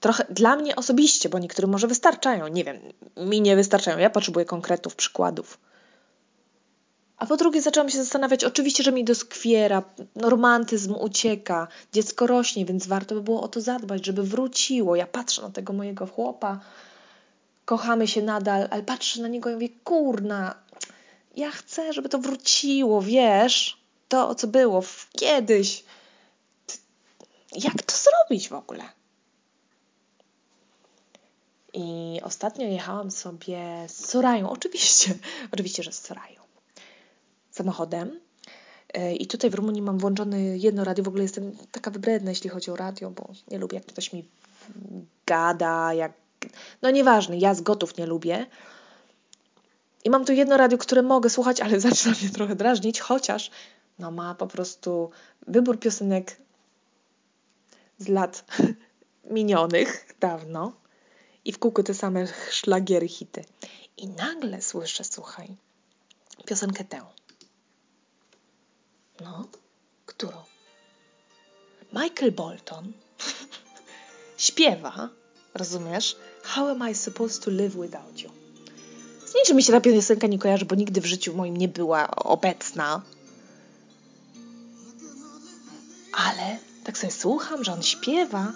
trochę 0.00 0.24
dla 0.30 0.56
mnie 0.56 0.76
osobiście, 0.76 1.28
bo 1.28 1.38
niektórym 1.38 1.70
może 1.70 1.86
wystarczają, 1.86 2.48
nie 2.48 2.64
wiem, 2.64 2.78
mi 3.16 3.40
nie 3.40 3.56
wystarczają, 3.56 3.98
ja 3.98 4.10
potrzebuję 4.10 4.46
konkretów, 4.46 4.96
przykładów. 4.96 5.58
A 7.16 7.26
po 7.26 7.36
drugie 7.36 7.62
zaczęłam 7.62 7.90
się 7.90 7.98
zastanawiać, 7.98 8.44
oczywiście, 8.44 8.82
że 8.82 8.92
mi 8.92 9.04
doskwiera, 9.04 9.82
no, 10.16 10.30
romantyzm 10.30 10.94
ucieka, 11.00 11.68
dziecko 11.92 12.26
rośnie, 12.26 12.64
więc 12.64 12.86
warto 12.86 13.14
by 13.14 13.22
było 13.22 13.42
o 13.42 13.48
to 13.48 13.60
zadbać, 13.60 14.06
żeby 14.06 14.22
wróciło. 14.22 14.96
Ja 14.96 15.06
patrzę 15.06 15.42
na 15.42 15.50
tego 15.50 15.72
mojego 15.72 16.06
chłopa, 16.06 16.60
kochamy 17.64 18.08
się 18.08 18.22
nadal, 18.22 18.68
ale 18.70 18.82
patrzę 18.82 19.22
na 19.22 19.28
niego 19.28 19.50
i 19.50 19.54
mówię, 19.54 19.68
kurna, 19.84 20.54
ja 21.36 21.50
chcę, 21.50 21.92
żeby 21.92 22.08
to 22.08 22.18
wróciło, 22.18 23.02
wiesz, 23.02 23.78
to, 24.08 24.34
co 24.34 24.46
było 24.46 24.82
kiedyś. 25.12 25.84
Jak 27.52 27.82
to 27.82 27.94
zrobić 27.96 28.48
w 28.48 28.52
ogóle? 28.52 28.84
I 31.72 32.20
ostatnio 32.22 32.66
jechałam 32.66 33.10
sobie 33.10 33.84
z 33.88 34.06
Sorają, 34.06 34.50
oczywiście, 34.50 35.14
oczywiście, 35.52 35.82
że 35.82 35.92
z 35.92 35.98
Sorają, 35.98 36.40
samochodem. 37.50 38.20
E, 38.94 39.14
I 39.14 39.26
tutaj 39.26 39.50
w 39.50 39.54
Rumunii 39.54 39.82
mam 39.82 39.98
włączony 39.98 40.58
jedno 40.58 40.84
radio. 40.84 41.04
W 41.04 41.08
ogóle 41.08 41.22
jestem 41.22 41.52
taka 41.72 41.90
wybredna, 41.90 42.30
jeśli 42.30 42.50
chodzi 42.50 42.70
o 42.70 42.76
radio, 42.76 43.10
bo 43.10 43.28
nie 43.50 43.58
lubię, 43.58 43.76
jak 43.78 43.86
ktoś 43.86 44.12
mi 44.12 44.28
gada, 45.26 45.94
jak... 45.94 46.12
No 46.82 46.90
nieważne, 46.90 47.36
ja 47.38 47.54
z 47.54 47.60
gotów 47.60 47.96
nie 47.96 48.06
lubię. 48.06 48.46
I 50.04 50.10
mam 50.10 50.24
tu 50.24 50.32
jedno 50.32 50.56
radio, 50.56 50.78
które 50.78 51.02
mogę 51.02 51.30
słuchać, 51.30 51.60
ale 51.60 51.80
zaczyna 51.90 52.14
mnie 52.20 52.30
trochę 52.30 52.56
drażnić, 52.56 53.00
chociaż 53.00 53.50
no 53.98 54.10
ma 54.10 54.34
po 54.34 54.46
prostu 54.46 55.10
wybór 55.46 55.78
piosenek 55.78 56.36
z 57.98 58.08
lat 58.08 58.44
minionych 59.30 60.14
dawno 60.20 60.72
i 61.46 61.52
w 61.52 61.58
kółko 61.58 61.82
te 61.82 61.94
same 61.94 62.26
szlagiery, 62.50 63.08
hity. 63.08 63.44
I 63.96 64.08
nagle 64.08 64.62
słyszę, 64.62 65.04
słuchaj, 65.04 65.56
piosenkę 66.46 66.84
tę. 66.84 67.00
No, 69.20 69.48
którą? 70.06 70.42
Michael 71.92 72.32
Bolton 72.32 72.92
śpiewa, 74.46 75.08
rozumiesz? 75.54 76.16
How 76.42 76.68
am 76.68 76.90
I 76.90 76.94
supposed 76.94 77.44
to 77.44 77.50
live 77.50 77.76
without 77.82 78.20
you? 78.20 78.30
Z 79.26 79.34
niczym 79.34 79.56
mi 79.56 79.62
się 79.62 79.72
ta 79.72 79.80
piosenka 79.80 80.26
nie 80.26 80.38
kojarzy, 80.38 80.64
bo 80.64 80.74
nigdy 80.74 81.00
w 81.00 81.06
życiu 81.06 81.34
moim 81.34 81.56
nie 81.56 81.68
była 81.68 82.10
obecna. 82.10 83.02
Ale 86.12 86.58
tak 86.84 86.98
sobie 86.98 87.12
słucham, 87.12 87.64
że 87.64 87.72
on 87.72 87.82
śpiewa, 87.82 88.52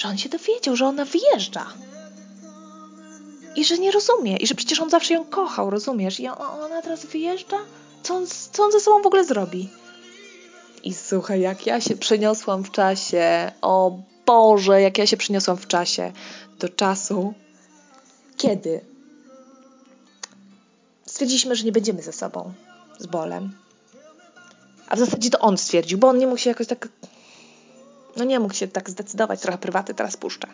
że 0.00 0.08
on 0.08 0.18
się 0.18 0.28
dowiedział, 0.28 0.76
że 0.76 0.86
ona 0.86 1.04
wyjeżdża 1.04 1.66
I 3.56 3.64
że 3.64 3.78
nie 3.78 3.90
rozumie, 3.90 4.36
i 4.36 4.46
że 4.46 4.54
przecież 4.54 4.80
on 4.80 4.90
zawsze 4.90 5.14
ją 5.14 5.24
kochał, 5.24 5.70
rozumiesz? 5.70 6.20
I 6.20 6.28
ona 6.28 6.82
teraz 6.82 7.06
wyjeżdża? 7.06 7.58
Co 8.02 8.14
on, 8.14 8.26
co 8.52 8.64
on 8.64 8.72
ze 8.72 8.80
sobą 8.80 9.02
w 9.02 9.06
ogóle 9.06 9.24
zrobi? 9.24 9.68
I 10.84 10.94
słuchaj, 10.94 11.40
jak 11.40 11.66
ja 11.66 11.80
się 11.80 11.96
przeniosłam 11.96 12.64
w 12.64 12.70
czasie, 12.70 13.52
o 13.62 13.98
Boże, 14.26 14.82
jak 14.82 14.98
ja 14.98 15.06
się 15.06 15.16
przeniosłam 15.16 15.56
w 15.56 15.66
czasie 15.66 16.12
do 16.58 16.68
czasu, 16.68 17.34
kiedy 18.36 18.80
stwierdziliśmy, 21.06 21.56
że 21.56 21.64
nie 21.64 21.72
będziemy 21.72 22.02
ze 22.02 22.12
sobą, 22.12 22.52
z 22.98 23.06
bolem. 23.06 23.52
A 24.88 24.96
w 24.96 24.98
zasadzie 24.98 25.30
to 25.30 25.38
on 25.38 25.58
stwierdził, 25.58 25.98
bo 25.98 26.08
on 26.08 26.18
nie 26.18 26.26
mógł 26.26 26.38
się 26.38 26.50
jakoś 26.50 26.66
tak. 26.66 26.88
No 28.16 28.24
nie 28.24 28.40
mógł 28.40 28.54
się 28.54 28.68
tak 28.68 28.90
zdecydować, 28.90 29.40
trochę 29.40 29.58
prywaty 29.58 29.94
teraz 29.94 30.16
puszczę. 30.16 30.48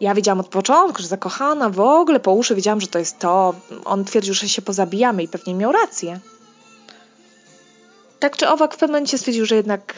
Ja 0.00 0.14
wiedziałam 0.14 0.40
od 0.40 0.48
początku, 0.48 1.02
że 1.02 1.08
zakochana 1.08 1.70
w 1.70 1.80
ogóle 1.80 2.20
po 2.20 2.32
uszy 2.32 2.54
wiedziałam, 2.54 2.80
że 2.80 2.86
to 2.86 2.98
jest 2.98 3.18
to. 3.18 3.54
On 3.84 4.04
twierdził, 4.04 4.34
że 4.34 4.48
się 4.48 4.62
pozabijamy 4.62 5.22
i 5.22 5.28
pewnie 5.28 5.54
miał 5.54 5.72
rację. 5.72 6.20
Tak 8.18 8.36
czy 8.36 8.48
owak 8.48 8.74
w 8.74 8.76
pewnym 8.76 8.94
momencie 8.94 9.18
stwierdził, 9.18 9.46
że 9.46 9.56
jednak 9.56 9.94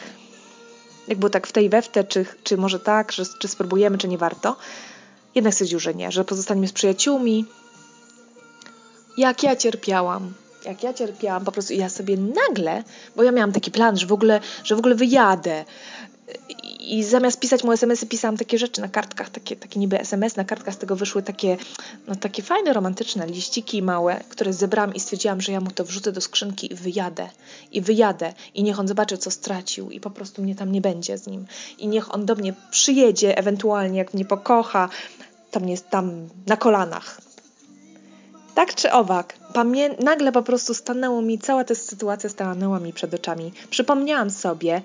jak 1.07 1.17
było 1.17 1.29
tak 1.29 1.47
w 1.47 1.51
tej 1.51 1.69
we 1.69 1.81
w 1.81 1.87
te, 1.87 2.03
czy, 2.03 2.25
czy 2.43 2.57
może 2.57 2.79
tak, 2.79 3.11
że, 3.11 3.23
czy 3.39 3.47
spróbujemy, 3.47 3.97
czy 3.97 4.07
nie 4.07 4.17
warto. 4.17 4.55
Jednak 5.35 5.53
stwierdził, 5.53 5.79
że 5.79 5.93
nie, 5.93 6.11
że 6.11 6.25
pozostaniemy 6.25 6.67
z 6.67 6.73
przyjaciółmi. 6.73 7.45
Jak 9.17 9.43
ja 9.43 9.55
cierpiałam. 9.55 10.33
Jak 10.65 10.83
ja 10.83 10.93
cierpiałam, 10.93 11.45
po 11.45 11.51
prostu 11.51 11.73
ja 11.73 11.89
sobie 11.89 12.17
nagle, 12.17 12.83
bo 13.15 13.23
ja 13.23 13.31
miałam 13.31 13.51
taki 13.51 13.71
plan, 13.71 13.97
że 13.97 14.07
w 14.07 14.11
ogóle, 14.11 14.39
że 14.63 14.75
w 14.75 14.79
ogóle 14.79 14.95
wyjadę, 14.95 15.65
i 16.79 17.03
zamiast 17.03 17.39
pisać 17.39 17.63
mu 17.63 17.71
SMS-y, 17.71 18.05
pisałam 18.05 18.37
takie 18.37 18.57
rzeczy 18.57 18.81
na 18.81 18.87
kartkach, 18.87 19.29
takie, 19.29 19.55
takie 19.55 19.79
niby 19.79 19.99
SMS, 19.99 20.35
na 20.35 20.43
kartkach 20.43 20.73
z 20.73 20.77
tego 20.77 20.95
wyszły 20.95 21.23
takie, 21.23 21.57
no 22.07 22.15
takie 22.15 22.43
fajne, 22.43 22.73
romantyczne 22.73 23.27
liściki 23.27 23.81
małe, 23.81 24.23
które 24.29 24.53
zebrałam 24.53 24.93
i 24.93 24.99
stwierdziłam, 24.99 25.41
że 25.41 25.51
ja 25.51 25.59
mu 25.59 25.71
to 25.71 25.85
wrzucę 25.85 26.11
do 26.11 26.21
skrzynki 26.21 26.73
i 26.73 26.75
wyjadę. 26.75 27.29
I 27.71 27.81
wyjadę. 27.81 28.33
I 28.53 28.63
niech 28.63 28.79
on 28.79 28.87
zobaczy, 28.87 29.17
co 29.17 29.31
stracił 29.31 29.91
i 29.91 29.99
po 29.99 30.09
prostu 30.09 30.41
mnie 30.43 30.55
tam 30.55 30.71
nie 30.71 30.81
będzie 30.81 31.17
z 31.17 31.27
nim. 31.27 31.45
I 31.77 31.87
niech 31.87 32.15
on 32.15 32.25
do 32.25 32.35
mnie 32.35 32.53
przyjedzie, 32.71 33.37
ewentualnie 33.37 33.97
jak 33.97 34.13
mnie 34.13 34.25
pokocha, 34.25 34.89
to 35.51 35.59
mnie 35.59 35.77
tam 35.77 36.29
na 36.47 36.57
kolanach. 36.57 37.21
Tak 38.55 38.75
czy 38.75 38.91
owak, 38.91 39.33
pamię- 39.53 40.03
nagle 40.03 40.31
po 40.31 40.43
prostu 40.43 40.73
stanęło 40.73 41.21
mi, 41.21 41.39
cała 41.39 41.63
ta 41.63 41.75
sytuacja 41.75 42.29
stanęła 42.29 42.79
mi 42.79 42.93
przed 42.93 43.13
oczami. 43.13 43.51
Przypomniałam 43.69 44.29
sobie, 44.29 44.81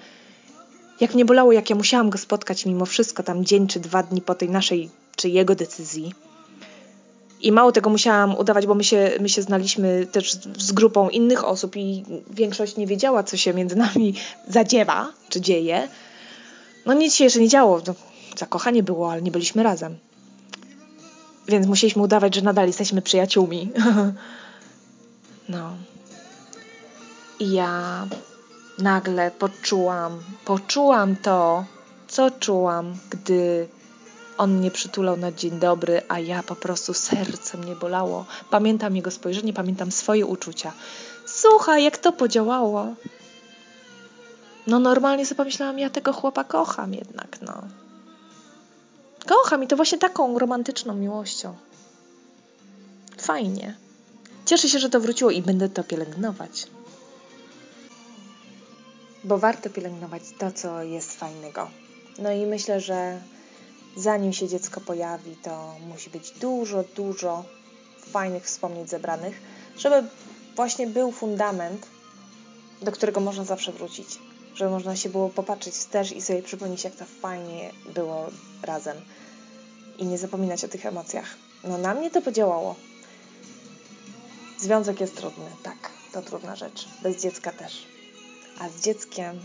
jak 1.00 1.14
mnie 1.14 1.25
bolało, 1.25 1.52
jak 1.52 1.70
ja 1.70 1.76
musiałam 1.76 2.10
go 2.10 2.18
spotkać 2.18 2.66
mimo 2.66 2.87
wszystko, 2.87 3.22
tam 3.22 3.44
dzień 3.44 3.66
czy 3.66 3.80
dwa 3.80 4.02
dni 4.02 4.22
po 4.22 4.34
tej 4.34 4.48
naszej 4.50 4.90
czy 5.16 5.28
jego 5.28 5.54
decyzji. 5.54 6.14
I 7.40 7.52
mało 7.52 7.72
tego 7.72 7.90
musiałam 7.90 8.38
udawać, 8.38 8.66
bo 8.66 8.75
my 8.75 8.84
się, 8.84 9.10
my 9.20 9.28
się 9.28 9.42
znaliśmy 9.42 10.06
też 10.06 10.32
z 10.58 10.72
grupą 10.72 11.08
innych 11.08 11.44
osób 11.44 11.76
i 11.76 12.04
większość 12.30 12.76
nie 12.76 12.87
wiedziała, 12.87 13.22
co 13.22 13.37
się 13.37 13.54
między 13.54 13.76
nami 13.76 14.14
zadziewa, 14.48 15.12
czy 15.28 15.40
dzieje. 15.40 15.88
No 16.87 16.92
nic 16.92 17.14
się 17.14 17.25
jeszcze 17.25 17.40
nie 17.40 17.48
działo. 17.48 17.80
No, 17.87 17.94
zakochanie 18.38 18.82
było, 18.82 19.12
ale 19.12 19.22
nie 19.22 19.30
byliśmy 19.30 19.62
razem. 19.62 19.96
Więc 21.48 21.66
musieliśmy 21.66 22.02
udawać, 22.02 22.34
że 22.34 22.42
nadal 22.42 22.66
jesteśmy 22.66 23.02
przyjaciółmi. 23.02 23.72
no. 25.48 25.72
I 27.40 27.52
ja 27.52 28.06
nagle 28.78 29.30
poczułam, 29.30 30.20
poczułam 30.44 31.16
to, 31.16 31.64
co 32.08 32.30
czułam, 32.30 32.96
gdy 33.10 33.68
on 34.38 34.58
mnie 34.58 34.70
przytulał 34.70 35.16
na 35.16 35.32
dzień 35.32 35.58
dobry, 35.58 36.02
a 36.08 36.18
ja 36.18 36.42
po 36.42 36.56
prostu 36.56 36.94
serce 36.94 37.58
mnie 37.58 37.76
bolało. 37.76 38.24
Pamiętam 38.50 38.96
jego 38.96 39.10
spojrzenie, 39.10 39.52
pamiętam 39.52 39.92
swoje 39.92 40.26
uczucia. 40.26 40.72
Słuchaj, 41.26 41.84
jak 41.84 41.98
to 41.98 42.12
podziałało. 42.12 42.87
No 44.66 44.78
normalnie 44.78 45.26
sobie 45.26 45.37
pomyślałam, 45.37 45.78
ja 45.78 45.90
tego 45.90 46.12
chłopa 46.12 46.44
kocham 46.44 46.94
jednak, 46.94 47.38
no. 47.42 47.62
Kocham 49.26 49.64
i 49.64 49.66
to 49.66 49.76
właśnie 49.76 49.98
taką 49.98 50.38
romantyczną 50.38 50.94
miłością. 50.94 51.57
Fajnie. 53.18 53.76
Cieszę 54.46 54.68
się, 54.68 54.78
że 54.78 54.90
to 54.90 55.00
wróciło 55.00 55.31
i 55.31 55.42
będę 55.42 55.68
to 55.68 55.85
pielęgnować 55.85 56.66
bo 59.24 59.38
warto 59.38 59.70
pielęgnować 59.70 60.22
to, 60.38 60.52
co 60.52 60.83
jest 60.83 61.12
fajnego. 61.12 61.70
No 62.18 62.33
i 62.33 62.46
myślę, 62.46 62.81
że 62.81 63.20
zanim 63.96 64.33
się 64.33 64.48
dziecko 64.48 64.81
pojawi, 64.81 65.37
to 65.37 65.74
musi 65.88 66.11
być 66.11 66.31
dużo, 66.31 66.85
dużo 66.96 67.44
fajnych 68.11 68.44
wspomnień 68.44 68.88
zebranych, 68.88 69.40
żeby 69.78 70.09
właśnie 70.57 70.87
był 70.87 71.12
fundament, 71.12 71.87
do 72.83 72.92
którego 72.92 73.20
można 73.20 73.44
zawsze 73.44 73.72
wrócić. 73.72 74.18
Żeby 74.59 74.71
można 74.71 74.97
się 74.97 75.09
było 75.09 75.29
popatrzeć 75.29 75.75
wstecz 75.75 76.12
i 76.12 76.23
sobie 76.23 76.42
przypomnieć, 76.42 76.85
jak 76.85 76.94
to 76.94 77.05
fajnie 77.05 77.71
było 77.94 78.27
razem. 78.62 78.97
I 79.99 80.07
nie 80.07 80.18
zapominać 80.18 80.64
o 80.64 80.68
tych 80.68 80.87
emocjach. 80.87 81.37
No 81.64 81.79
na 81.79 81.94
mnie 81.94 82.11
to 82.11 82.23
podziałało. 82.23 82.75
Związek 84.59 85.01
jest 85.01 85.16
trudny, 85.16 85.51
tak, 85.62 85.90
to 86.12 86.23
trudna 86.23 86.57
rzecz. 86.57 86.88
Bez 87.03 87.23
dziecka 87.23 87.53
też 87.53 87.87
a 88.59 88.68
z 88.68 88.81
dzieckiem 88.81 89.40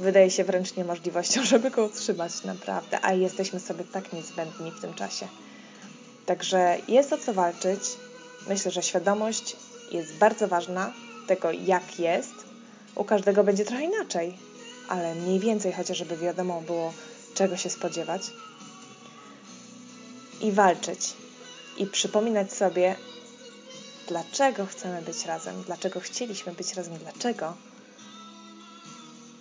wydaje 0.00 0.30
się 0.30 0.44
wręcz 0.44 0.76
niemożliwością, 0.76 1.44
żeby 1.52 1.70
go 1.70 1.84
utrzymać 1.84 2.44
naprawdę, 2.44 2.98
a 3.02 3.12
jesteśmy 3.12 3.60
sobie 3.60 3.84
tak 3.84 4.12
niezbędni 4.12 4.70
w 4.70 4.80
tym 4.80 4.94
czasie. 4.94 5.28
Także 6.26 6.78
jest 6.88 7.12
o 7.12 7.18
co 7.18 7.34
walczyć. 7.34 7.80
Myślę, 8.48 8.70
że 8.70 8.82
świadomość 8.82 9.56
jest 9.92 10.14
bardzo 10.14 10.48
ważna 10.48 10.92
tego, 11.26 11.52
jak 11.52 11.98
jest. 11.98 12.45
U 12.96 13.04
każdego 13.04 13.44
będzie 13.44 13.64
trochę 13.64 13.84
inaczej, 13.84 14.38
ale 14.88 15.14
mniej 15.14 15.40
więcej 15.40 15.72
chociażby 15.72 16.16
wiadomo 16.16 16.60
było, 16.60 16.92
czego 17.34 17.56
się 17.56 17.70
spodziewać. 17.70 18.22
I 20.40 20.52
walczyć. 20.52 21.12
I 21.78 21.86
przypominać 21.86 22.52
sobie, 22.52 22.96
dlaczego 24.08 24.66
chcemy 24.66 25.02
być 25.02 25.24
razem, 25.24 25.62
dlaczego 25.62 26.00
chcieliśmy 26.00 26.52
być 26.52 26.74
razem, 26.74 26.98
dlaczego 26.98 27.54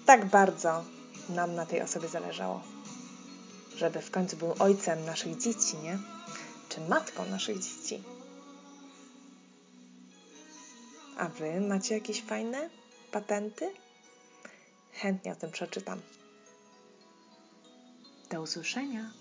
tak 0.05 0.25
bardzo 0.25 0.83
nam 1.29 1.55
na 1.55 1.65
tej 1.65 1.81
osobie 1.81 2.07
zależało. 2.07 2.61
Żeby 3.77 4.01
w 4.01 4.11
końcu 4.11 4.37
był 4.37 4.55
ojcem 4.59 5.05
naszych 5.05 5.37
dzieci, 5.37 5.77
nie? 5.83 5.97
Czy 6.69 6.81
matką 6.81 7.25
naszych 7.25 7.59
dzieci. 7.59 8.03
A 11.17 11.27
wy 11.27 11.61
macie 11.61 11.93
jakieś 11.95 12.21
fajne 12.21 12.69
patenty? 13.15 13.73
Chętnie 14.93 15.31
o 15.31 15.35
tym 15.35 15.51
przeczytam. 15.51 16.01
Do 18.31 18.41
usłyszenia. 18.41 19.11